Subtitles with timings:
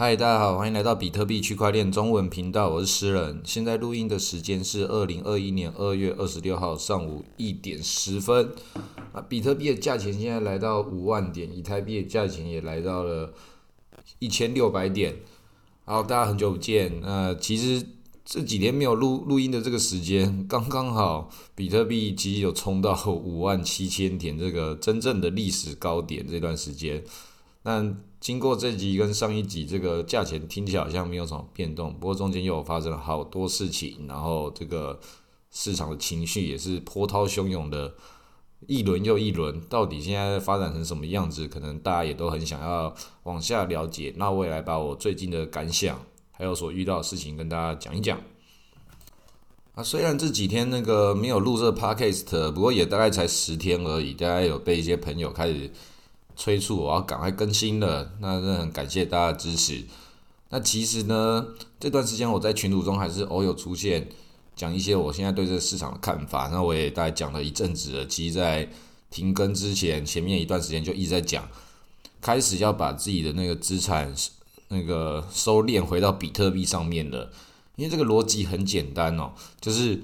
[0.00, 3.42] 嗨，大家好，欢迎来到比特币区块链中文频道，我是诗人。
[3.44, 8.52] 现在录音的时间是二零二一年二月二十六号上午一点十分。
[9.12, 13.34] 啊，比特币的价钱现在来到五万点，以太币的价钱也来到了
[14.20, 15.16] 一千六百点。
[15.84, 17.00] 好，大家很久不见。
[17.00, 17.84] 那其实
[18.24, 27.02] 这几天没有录录音的这个时间，刚刚好，比特币其实有冲到五万七千点这个真正的历史高点这段时间。
[27.62, 34.98] 那经过这集跟上一集，这个价钱听起来好像没有什么变动，不过中间又发生了好多事情，然后这个
[35.50, 37.92] 市场的情绪也是波涛汹涌的，
[38.66, 41.46] 一轮又一轮，到底现在发展成什么样子？
[41.46, 42.94] 可能大家也都很想要
[43.24, 44.14] 往下了解。
[44.16, 46.00] 那我也来把我最近的感想，
[46.30, 48.18] 还有所遇到的事情跟大家讲一讲。
[49.74, 55.70] 啊，虽然这几天那个没有录这 podcast，不过也大概才十天而已，大概有被一些朋友开始。
[56.38, 59.84] 催促我要赶快更新了，那真的很感谢大家的支持。
[60.50, 61.44] 那其实呢，
[61.80, 64.08] 这段时间我在群组中还是偶有出现，
[64.54, 66.48] 讲一些我现在对这个市场的看法。
[66.52, 68.70] 那我也大概讲了一阵子了，其实，在
[69.10, 71.48] 停更之前，前面一段时间就一直在讲，
[72.20, 74.14] 开始要把自己的那个资产
[74.68, 77.32] 那个收敛回到比特币上面了。
[77.74, 80.00] 因为这个逻辑很简单哦，就是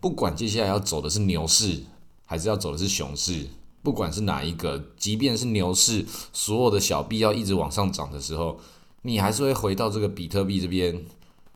[0.00, 1.84] 不管接下来要走的是牛市，
[2.26, 3.46] 还是要走的是熊市。
[3.86, 8.58] 不管是哪一个，即便是牛市，所有的小币要一直往上涨的时候，
[9.02, 11.04] 你还是会回到这个比特币这边，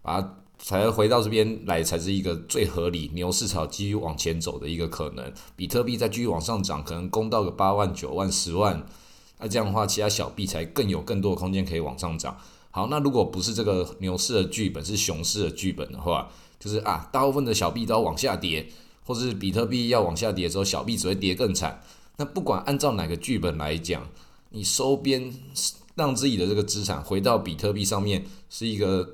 [0.01, 5.33] 把它才回到这边来，才是一个最合理牛市才继续往前走的一个可能。
[5.57, 8.87] 比特币再继续往上涨，可能攻到个八万、九万、十万，
[9.41, 12.37] 那这样的话，其他小币才更有更多的空间可以往上涨。
[12.71, 18.69] 好，那如果不是这个牛市的剧本，是熊市的剧本的话，就是啊，大部分的小币都要往下跌，
[19.05, 21.83] 或者是比特币要往下跌的时候，小币只会跌更惨。
[22.21, 24.07] 那不管按照哪个剧本来讲，
[24.51, 25.33] 你收编
[25.95, 29.09] 让自己的这个资产回到比特币上面，是一个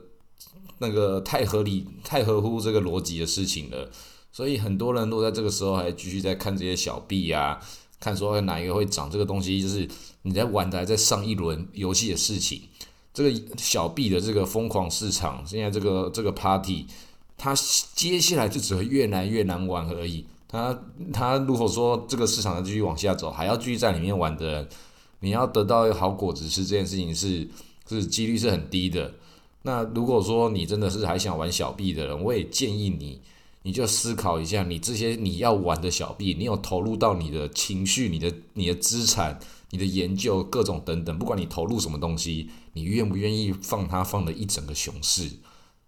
[0.79, 3.89] 那个太合理、太合乎这个逻辑的事情了。
[4.33, 7.61] 所以很多人都在这个时候还继续在看这些小币啊，
[8.01, 9.89] 看说哪一个会涨，这个东西就是
[10.23, 12.61] 你在玩的还在上一轮游戏的事情。
[13.15, 16.87] 这个小币的这个疯狂市场，现在这个这个 party，
[17.39, 17.55] 它
[17.95, 20.27] 接下来就只会越来越难玩而已。
[20.57, 24.69] 他他如果说这个市场要继续往下走，还要继续在里面玩的人，
[25.21, 27.47] 你要得到好果子吃这件事情是
[27.89, 29.15] 是几率是很低的。
[29.63, 33.21] 那如果说你真的是还想玩小币的人，我也建议你，
[33.63, 39.39] 你就思考一下，你这些你要玩的小币，你有投入到你的情绪、你的你的资产、
[39.71, 45.29] 你的研究各种等等，不管你投入什么东西，你愿不愿意放它放了一整个熊市，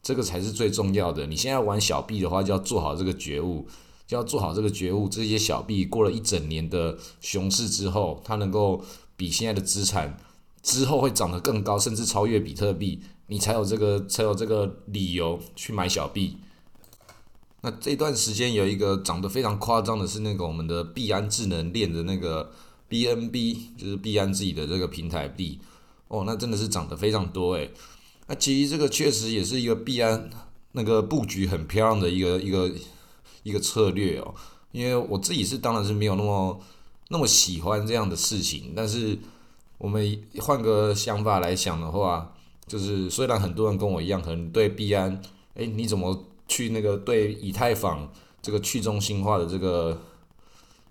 [0.03, 1.27] 这个才是最重要的。
[1.27, 3.67] 你现在玩小币的话，就要做好这个觉悟。
[4.09, 8.83] 就要做好这个觉悟，这些小币过了一整年的熊市之后，它能够
[9.19, 10.17] 比现在的资产
[10.63, 16.39] 之后会涨得更高，甚至超越比特币，你才有这个才有这个理由去买小币。
[17.61, 22.51] 那这段时间有一个涨得非常夸张的是那个我们的币安智能链的那个
[22.89, 25.59] BNB，就是币安自己的这个平台币，
[26.09, 27.71] 哦，那真的是涨得非常多诶。
[28.27, 30.31] 那其实这个确实也是一个币安
[30.73, 32.73] 那个布局很漂亮的一个一个。
[33.43, 34.35] 一个策略哦，
[34.73, 36.61] 因为我自己是当然是没有那么
[37.09, 39.19] 那么喜欢这样的事情，但是
[39.79, 42.35] 我们换个想法来想的话，
[42.67, 45.23] 就是虽然很多人跟我一样，可能对币安，
[45.55, 48.11] 哎，你怎么去那个对以太坊
[48.43, 50.03] 这个去中心化的这个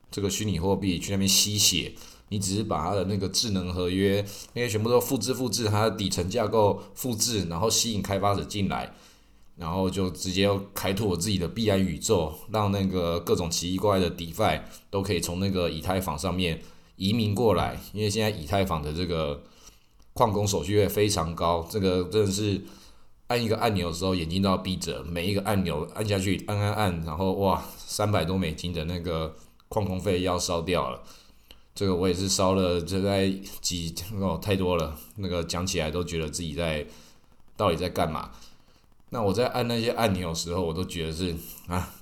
[0.09, 1.94] 这个虚拟货币去那边吸血，
[2.30, 8.96] 你只是把它的那个智能合约那些全部都复制复制它的底层架构复制，然后吸引开发者进来。
[9.57, 16.62] 然后就直接开拓我自己的币安宇宙，让那个各种奇怪怪的 DeFi 都可以从那个以太坊上面
[16.95, 17.79] 移民过来。
[17.91, 19.44] 因为现在以太坊的这个
[20.13, 22.62] 矿工手续费非常高，这个真的是
[23.28, 29.35] 按一个按钮的时候眼睛都要闭着，每一个按钮按下去，按按按，然后哇，三百多美金的那个
[29.69, 31.01] 矿工费要烧掉了。
[31.74, 33.29] 这个我也是烧了，这在
[33.62, 36.85] 几哦太多了，那个讲起来都觉得自己在
[37.56, 38.31] 到底在干嘛。
[39.09, 41.33] 那我在按那些按钮的时候，我都觉得是
[41.68, 41.94] 啊，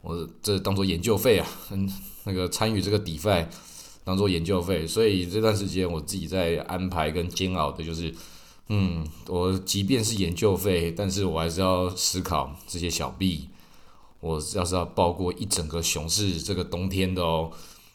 [0.00, 1.88] 我这当做研究费啊，嗯，
[2.24, 3.46] 那个参与这个底费
[4.02, 8.12] 当做研究费，所以这段时间我自己在安排跟煎熬的就是，
[8.66, 13.48] 嗯，我即便是研究费，但是我还是要思考这些小币，
[14.18, 17.52] 我要是要包过一整个熊市这个冬天的哦，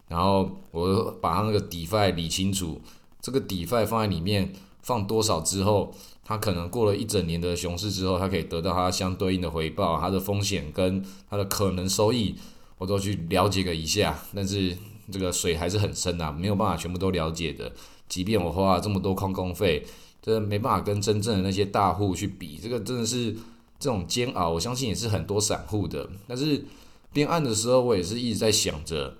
[0.08, 2.80] 然后我把它那个底费理清楚，
[3.22, 5.94] 这个底费放在里面放多少之后。
[6.28, 12.36] 它可能过了一整年的熊市之后，它可以得到它相对应的回报，它的风险跟它的可能收益，
[12.80, 14.20] 我都去了解个一下。
[14.34, 14.76] 但是
[15.12, 17.72] 这个水还是很深啊，没有办法全部都了解的。
[18.10, 19.86] 即便我花了这么多矿工费，
[20.20, 23.32] 这没办法跟真正的那些大户去比，这个真的是
[23.80, 26.10] 这种煎熬，我相信也是很多散户的。
[26.28, 26.66] 但是
[27.14, 29.16] 编案的时候，我也是一直在想着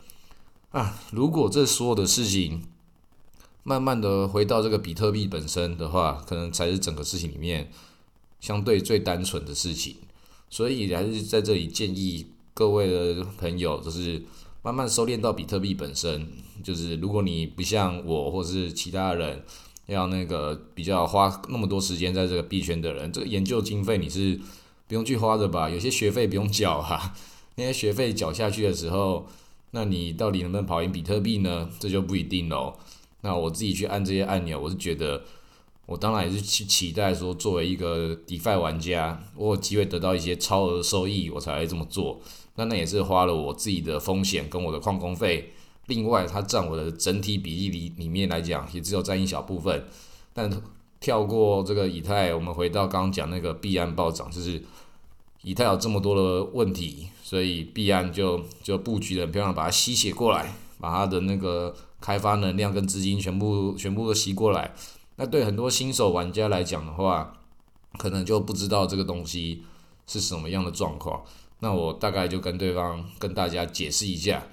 [0.72, 2.64] 啊，如果这所有的事情
[3.66, 7.70] 慢慢的回到这个比特币本身的话，可能才是整个事情里面
[8.40, 9.98] 相对最单纯的事情。
[10.50, 14.24] 所以还是在这里建议各位的朋友，就是
[14.64, 16.26] 慢慢收敛到比特币本身。
[16.64, 19.44] 就是如果你不像我或者是其他人。
[19.88, 24.36] 要那个比较花那么多时间在这个币圈的人，这个研究经费你是
[24.88, 25.70] 不用去花的吧？
[25.70, 27.14] 有些学费不用缴哈，
[27.54, 29.28] 那些学费缴下去的时候，
[29.70, 31.70] 那你到底能不能跑赢比特币呢？
[31.80, 32.74] 这就不一定喽。
[33.26, 35.24] 那我自己去按这些按钮，我是觉得，
[35.88, 42.22] 我当然也是去期待说，作为一个 DeFi 玩家，我有机会得到一些超额收益，我才会这么做。
[42.58, 45.52] 那那也是花了我自己的风险跟我的矿工费。
[45.88, 49.86] 另外，它占我的整体比例里里面来讲，也只有占一小部分。
[50.32, 50.50] 但
[51.00, 54.64] 跳过这个以太，我们回到刚刚讲那个币安暴涨，就是
[55.42, 64.72] 以太有这么多的问题，所以币安就就布局的很漂亮，把它吸血过来，把它的那个开发能量跟资金全部全部都吸过来。
[65.16, 67.34] 那对很多新手玩家来讲的话，
[67.98, 69.64] 可能就不知道这个东西
[70.06, 71.24] 是什么样的状况。
[71.62, 74.44] 那我大概就跟对方跟大家解释一下。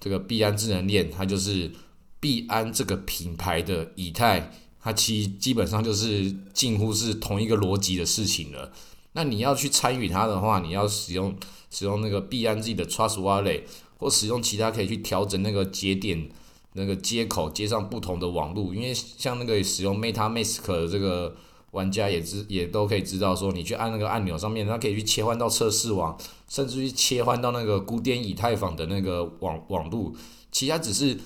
[0.00, 1.70] 这个币安智能链，它就是
[2.18, 4.50] 币安这个品牌的以太，
[4.82, 8.72] 它其基本上就是近乎是同一个逻辑的事情了。
[9.12, 11.36] 那你要去参与它的话，你要使用
[11.70, 13.62] 使用那个币安自己的 Trust Wallet，
[13.98, 16.28] 或使用其他可以去调整那个节点
[16.72, 18.74] 那个接口接上不同的网络。
[18.74, 21.34] 因为像那个使用 MetaMask 的这个
[21.72, 26.16] 玩家也知也都可以知道，说你去按那个按钮上面，它可以去切换到测试网。
[26.48, 30.14] 甚至于切换到那个古典以太坊的那个网网路，
[30.52, 31.18] 其他只是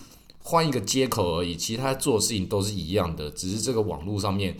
[0.43, 4.57] 换一个接口而已，其他做的事情都是一样的，只是这个网络上面，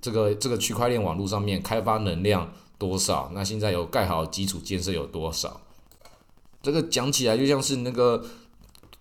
[0.00, 5.60] 这个这个区块链网络上面开发能量多少，那现在有盖好基础建设有多少？
[6.62, 8.22] 这个讲起来就像是那个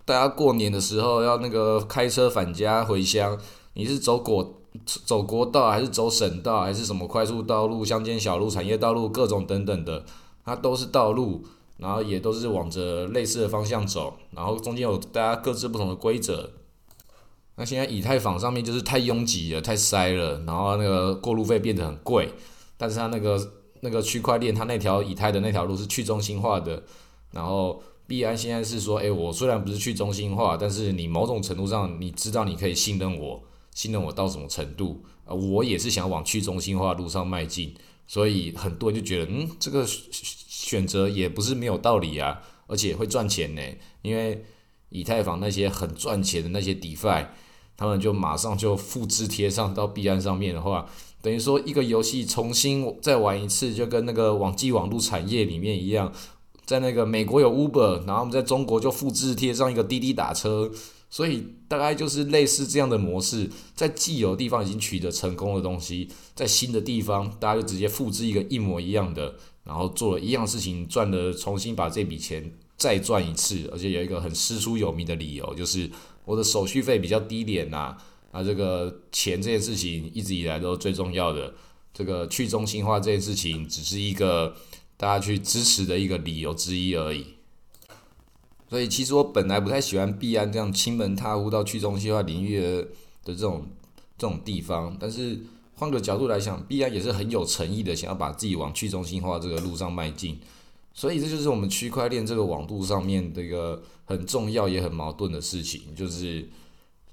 [0.04, 3.38] 大家过年的时候要那个开车返家回乡，
[3.74, 10.04] 你是走国走国道还是走省道还是什么快速道路、乡间小路、产业道路各种等等的。
[10.44, 11.46] 它都是道路，
[11.78, 16.50] 然后也都是往着类似的方向走，然后中间有大家各自不同的规则。
[17.58, 22.34] 那现在以太坊上面就是太拥挤了，太塞了，然后那个过路费变得很贵。
[22.76, 23.40] 但是它那个
[23.82, 26.82] 那个区块链，它那条以太的那条路是去中心化的。
[27.32, 33.42] 然后币安现在是说，诶，我虽然不是去中心化，但是你某种程度上你知道你可以信任我，
[33.74, 35.04] 信任我到什么程度？
[35.26, 37.74] 啊，我也是想往去中心化路上迈进。
[38.08, 43.62] 所以很多人就觉得，嗯，这个选择也不是没有道理啊，而且会赚钱呢。
[44.02, 44.44] 因为
[44.90, 47.28] 以太坊那些很赚钱的那些 DeFi，
[47.78, 50.86] 他们就马上就复制贴上到币安上面的话，
[51.22, 56.12] 等于说一个游戏重新再玩一次，就跟那个网际网络产业里面一样，
[56.72, 60.72] 在那个美国有 Uber，然后我们在中国就复制贴上一个滴滴打车。
[61.14, 69.36] 所以大概就是类似这样的模式，在既有地方已经取得成功的东西，在新的地方，大家就直接复制一个一模一样的，
[69.66, 75.92] 然后做了一样事情，赚的，重新把这笔钱再赚一次，而且有一个很师出有名的理由，就是
[76.24, 77.98] 我的手续费比较低廉呐，
[78.32, 81.54] 啊，这个钱这件事情一直以来都是最重要的，
[81.94, 84.56] 这个去中心化这件事情只是一个
[85.02, 87.26] 大家去支持的一个理由之一而已。
[88.70, 92.88] 所以其实我本来不太喜欢币安这样亲门踏户到去中心化领域的的
[93.26, 93.66] 这种
[94.16, 95.40] 这种地方，但是
[95.74, 100.40] 换个角度来想，币安也是很有诚意的，想要把自己往去中心化这个路上迈进。
[100.94, 106.48] 所以这就是我们区块链这个网度上面的一个很重要也很矛盾的事情，就是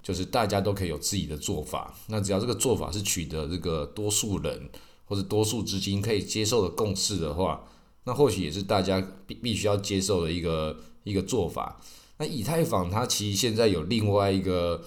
[0.02, 4.68] 就是大家都可以有自己的做法，那只要这个做法是取得这个多数人
[5.06, 7.64] 或者多数资金可以接受的共识的话，
[8.08, 10.74] 那或许也是大家必必须要接受的一个。
[11.04, 11.80] 一个做法，
[12.18, 14.84] 那以太坊它其实现在有另外一个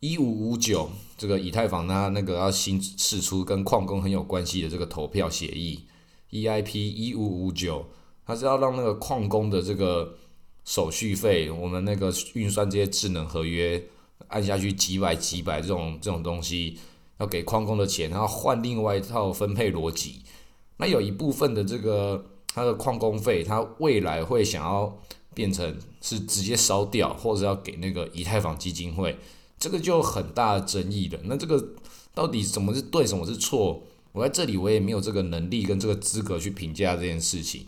[0.00, 5.86] 一五五九，这个以太坊它那个要新释出跟矿工很有关系的这个投票协议
[6.30, 7.86] ，EIP 一五五九，
[8.26, 10.18] 它是要让那个矿工的这个
[10.66, 13.82] 手续费，我们那个运算这些智能合约
[14.28, 16.76] 按下去几百几百这种这种东西，
[17.18, 20.20] 要给矿工的钱，然后换另外一套分配逻辑，
[20.76, 24.98] 那有一部分的这个它的矿工费，它未来会想要。
[25.36, 29.14] 变成是直接烧掉，或者要给那个以太坊基金会，
[29.58, 31.20] 这个就很大的争议的。
[31.24, 31.62] 那这个
[32.14, 33.82] 到底什么是对，什么是错？
[34.12, 37.66] 我在这里我也没有这个能力跟这个资格去评价这件事情。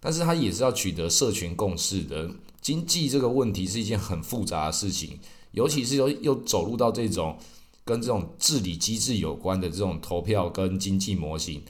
[0.00, 2.30] 但是它也是要取得社群共识的。
[2.62, 5.18] 经济这个问题是一件很复杂的事情，
[5.52, 7.36] 尤其是又又走入到这种
[7.84, 11.60] 跟这种治理机制有关的这种投票跟经济模型，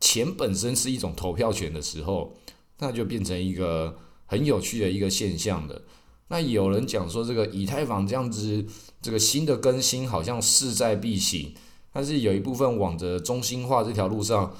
[0.00, 2.34] 钱本身是一种投票权的时候，
[2.78, 5.82] 那就变成一个很有趣的一个现象的。
[6.28, 8.64] 那有人讲说，这个以太坊这样子，
[9.02, 11.54] 这个新的更新好像势在必行，
[11.92, 14.54] 但是有一部分往着中心化这条路上，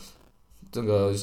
[0.70, 1.14] 这个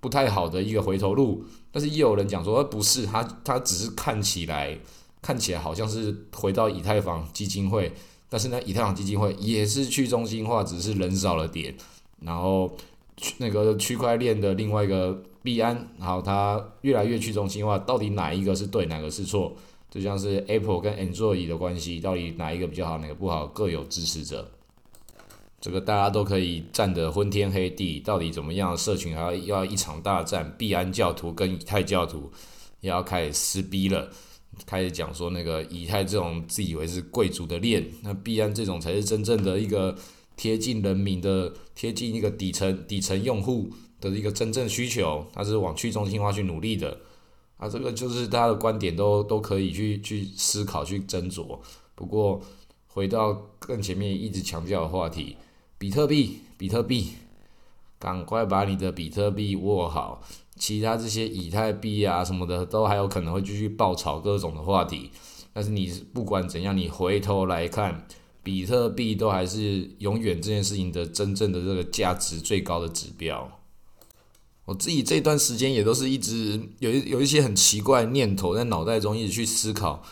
[0.00, 1.44] 不太好的一个回头路。
[1.72, 4.78] 但是也有人讲说，不是，它它只是看起来
[5.20, 7.92] 看起来好像是回到以太坊基金会。
[8.28, 11.74] 但是呢，以太坊基金会也是去中心化，只是人少了点。
[12.20, 12.76] 然后，
[13.38, 19.54] 那个区块链的另外一个币安，然后它越来越去中心化，到底哪一个是对，哪个是错？
[19.90, 24.50] 就像是 Apple 跟 Android 的关系，到底哪一个比较好，哪个不好，各有支持者。
[25.60, 28.76] 这个大家都可以战得昏天黑地，到底怎么样？
[28.76, 32.30] 社群还要要一场大战，币安教徒跟以太教徒
[32.80, 34.08] 也要开始撕逼了。
[34.66, 39.96] 开始讲说那个以太这种自以为是贵族的链，那币安这种才是真正的一个
[40.38, 43.68] 贴近人民的、贴近一个底层底层用户
[44.00, 46.96] 的一个真正需求，它是往去中心化去努力的。
[47.58, 51.58] 啊，这个就是大家的观点都都可以去去思考去斟酌。
[51.96, 52.40] 不过
[52.86, 55.36] 回到更前面一直强调的话题，
[55.76, 57.08] 比特币，比特币，
[57.98, 60.22] 赶快把你的比特币握好。
[60.54, 65.10] 其他这些以太币啊什么的，都还有可能会继续爆炒各种的话题。
[65.52, 68.06] 但是你不管怎样，你回头来看，
[68.48, 73.60] 比特币都还是永远这件事情的真正的这个价值最高的指标。
[74.64, 80.02] 我自己这段时间也都是一直有一有一些很奇怪念头在脑袋中一直去思考，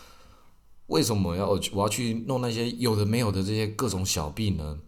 [0.89, 4.81] 为什么要我要去弄那些有的没有的这些各种小币呢？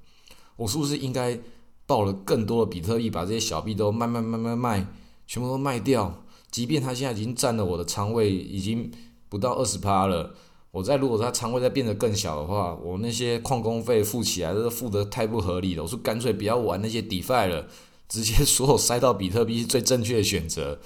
[0.57, 1.41] 我是不是应该
[1.87, 4.87] 爆了更多的比特币，把这些小币都卖卖卖卖卖？
[5.27, 8.91] 全部都卖掉，即便他现在已经占了我的仓位，已经
[9.31, 10.35] 不到二十趴了。
[10.71, 15.83] 我在如果说他仓位再变得更小的话，我那些矿工费付起来都付得太不合理了。
[15.83, 17.67] 我说干脆不要玩那些 DeFi 了，
[18.09, 20.79] 直接所有塞到比特币是最正确的选择。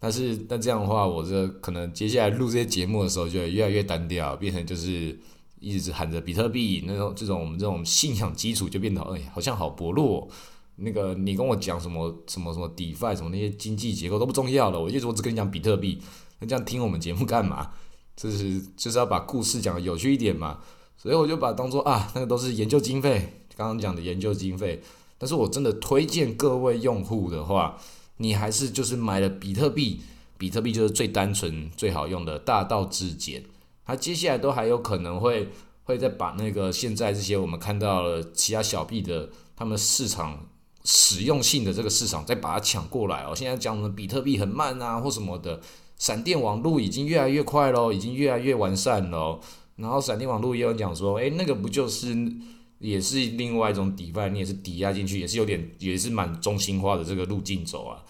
[0.00, 5.18] 但是但这样的话，我这可能接下来录这些节目的时候就越来越单调，变成就是
[5.60, 10.28] 一直喊着比特币那种这种我们这种信仰基础就变得哎好像好薄弱。
[10.82, 16.00] 那个，你跟我讲什么什么什么 DeFi 什么那些经济结构都不重要了，我就我只跟你讲比特币，
[16.38, 17.70] 那这样听我们节目干嘛？
[18.20, 20.58] 这是就是要把故事讲的有趣一点嘛，
[20.98, 24.82] 所以我就把当做啊，那个都是研究经费，刚刚讲的研究经费。
[25.16, 27.78] 但是我真的推荐各位用户的话，
[28.18, 30.02] 你还是就是买了比特币，
[30.36, 33.42] 比特币就是最单纯最好用的，大道至简。
[33.86, 35.48] 它接下来都还有可能会
[35.84, 40.46] 会再把那个现在这些我们看到了其他小币的他们市场。
[40.82, 43.36] 实用性的这个市场再把它抢过来哦。
[43.36, 45.60] 现在讲的比特币很慢啊，或什么的，
[46.00, 49.38] 闪电网络已经越来越快喽，已经越来越完善喽。
[49.76, 52.16] 然后闪电网络也有讲说，诶，那个不就是
[52.80, 58.02] 也是另外一种抵赖，你也是抵押进去，也是有点也是蛮中心化的这个路径走啊。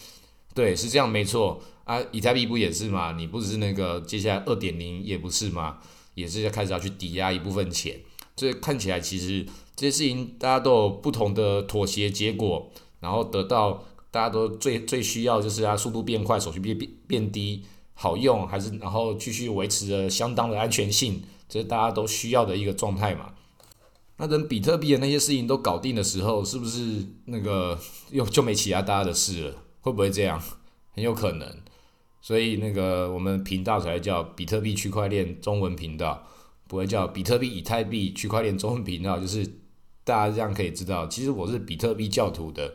[0.54, 2.00] 对，是这样没错啊。
[2.12, 3.12] 以太币不也是嘛？
[3.12, 5.78] 你不只是那个接下来二点零也不是嘛？
[6.14, 8.00] 也是要开始要去抵押一部分钱。
[8.37, 9.44] 所以看起来其实。
[9.76, 12.70] 这些事情大家都有不同的妥协结果，
[13.00, 17.64] 然后得到大家都最最需要就是啊速度变快，手续变变变低，
[18.00, 23.35] 好用还是然后继续维持着相当的安全性，这是大家都需要的一个状态嘛。
[24.16, 27.78] 那等比特币的那些事情都搞定的时候，是不是那个
[28.11, 29.54] 又就没其他大家的事了？
[29.80, 30.42] 会不会这样？
[30.95, 31.47] 很有可能。
[32.23, 36.26] 所以那个我们频道才叫比特币区块链中文频道，
[36.66, 39.61] 不会叫比特币以太币区块链中文频道，就是。
[40.02, 42.75] 大家这样可以知道，其实我是比特币教徒的。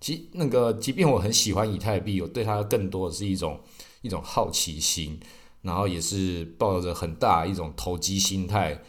[0.00, 3.58] 其那个，即便我很喜欢以太币，我对它更多的是一种
[4.04, 5.18] 一种好奇心，
[5.62, 8.82] 然后也是抱着很大一种投机心态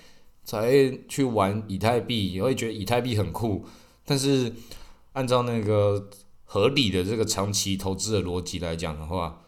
[0.44, 2.34] 才去玩以太币。
[2.34, 3.66] 也会觉得以太币很酷，
[4.04, 4.54] 但是
[5.14, 6.10] 按照那个
[6.44, 9.42] 合理的这个长期投资的逻辑来讲的话，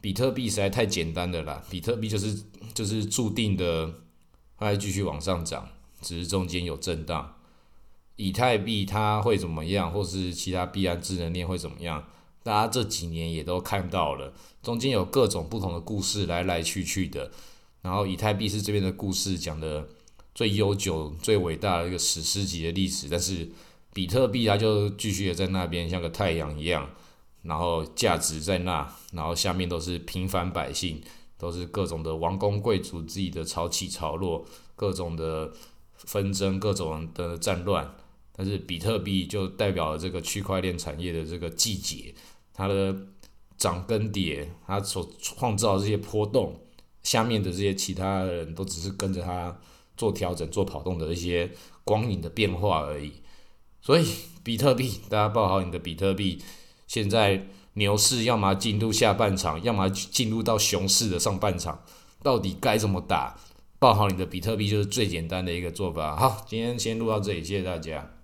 [0.00, 1.62] 比特币实在太简单的啦。
[1.70, 2.42] 比特币就是
[2.74, 3.94] 就是注定的，
[4.58, 5.68] 它会继续往上涨，
[6.00, 7.36] 只是中间有震荡。
[8.16, 12.04] 以太币它会怎么样，或是其他币安智能链会怎么样？
[12.42, 14.32] 大家这几年也都看到了，
[14.62, 17.30] 中间有各种不同的故事来来去去的。
[17.82, 19.88] 然后以太币是这边的故事讲的
[20.34, 23.50] 最悠久、最伟大的一个史诗级的历史，但是
[23.92, 26.88] 比特币它就继续的在那边像个太阳一样，
[27.42, 31.02] 然后价值在那，然后下面都是平凡百姓，
[31.36, 34.44] 都是各种的王公贵族自己的潮起潮落，
[34.76, 35.52] 各种的
[35.94, 37.94] 纷争，各种的战乱。
[38.34, 42.14] 但是比特币就代表了这个区块链产业的这个季节，
[42.54, 42.96] 它的
[43.56, 46.58] 涨跟跌，它所创造这些波动，
[47.02, 49.58] 下面的这些其他人都只是跟着它
[49.96, 51.50] 做调整、做跑动的一些
[51.84, 53.12] 光影的变化而已。
[53.80, 54.06] 所以
[54.42, 56.40] 比特币，大家抱好你的比特币，
[56.86, 61.84] 现在牛市要么进入下半场，要么进入到熊市的上半场，
[62.22, 63.38] 到底该怎么打？
[63.78, 66.16] 抱好你的比特币就是最简单的一个做法。
[66.16, 68.14] 好，今天先录到这里，谢谢大家。